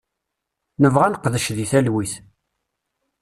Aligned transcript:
Nebɣa 0.81 1.03
ad 1.07 1.11
neqdec 1.13 1.45
di 1.57 1.65
talwit. 1.71 2.13